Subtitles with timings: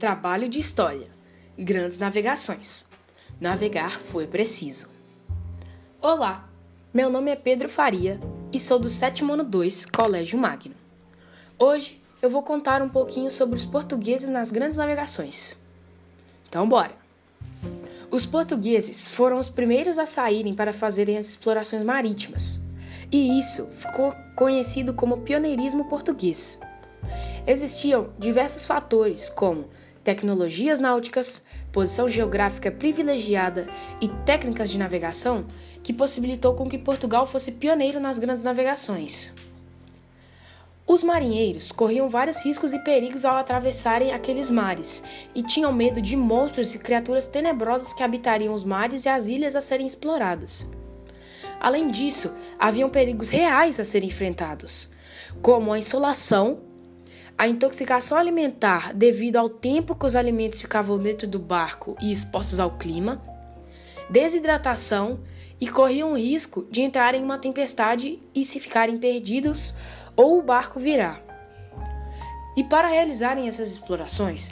[0.00, 1.08] Trabalho de História
[1.58, 2.86] Grandes Navegações
[3.38, 4.88] Navegar foi preciso.
[6.00, 6.48] Olá,
[6.92, 8.18] meu nome é Pedro Faria
[8.50, 10.74] e sou do sétimo ano 2, Colégio Magno.
[11.58, 15.54] Hoje eu vou contar um pouquinho sobre os portugueses nas grandes navegações.
[16.48, 16.94] Então, bora!
[18.10, 22.58] Os portugueses foram os primeiros a saírem para fazerem as explorações marítimas,
[23.12, 26.58] e isso ficou conhecido como pioneirismo português.
[27.46, 29.68] Existiam diversos fatores, como
[30.02, 33.68] tecnologias náuticas, posição geográfica privilegiada
[34.00, 35.44] e técnicas de navegação
[35.82, 39.32] que possibilitou com que Portugal fosse pioneiro nas grandes navegações.
[40.86, 46.16] Os marinheiros corriam vários riscos e perigos ao atravessarem aqueles mares e tinham medo de
[46.16, 50.66] monstros e criaturas tenebrosas que habitariam os mares e as ilhas a serem exploradas.
[51.60, 54.88] Além disso, haviam perigos reais a serem enfrentados,
[55.40, 56.58] como a insolação
[57.40, 62.60] a intoxicação alimentar devido ao tempo que os alimentos ficavam dentro do barco e expostos
[62.60, 63.18] ao clima,
[64.10, 65.20] desidratação
[65.58, 69.72] e corriam o risco de entrar em uma tempestade e se ficarem perdidos
[70.14, 71.22] ou o barco virar.
[72.54, 74.50] E para realizarem essas explorações,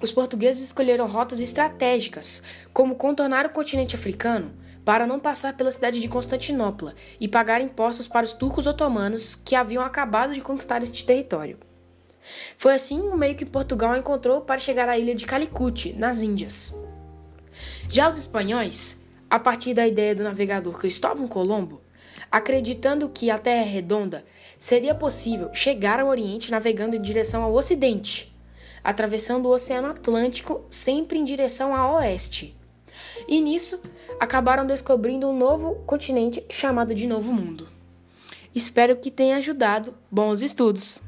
[0.00, 4.52] os portugueses escolheram rotas estratégicas, como contornar o continente africano
[4.86, 9.54] para não passar pela cidade de Constantinopla e pagar impostos para os turcos otomanos que
[9.54, 11.58] haviam acabado de conquistar este território.
[12.56, 16.78] Foi assim o meio que Portugal encontrou para chegar à ilha de Calicut, nas Índias.
[17.88, 21.80] Já os espanhóis, a partir da ideia do navegador Cristóvão Colombo,
[22.30, 24.24] acreditando que a Terra é redonda,
[24.58, 28.34] seria possível chegar ao Oriente navegando em direção ao Ocidente,
[28.82, 32.56] atravessando o Oceano Atlântico sempre em direção a oeste.
[33.28, 33.80] E nisso,
[34.18, 37.68] acabaram descobrindo um novo continente chamado de Novo Mundo.
[38.54, 39.94] Espero que tenha ajudado.
[40.10, 41.00] Bons estudos!